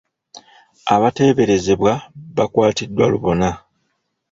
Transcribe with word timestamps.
Abateeberezebwa 0.93 1.93
baakwatiddwa 2.35 3.05
lubona. 3.13 3.49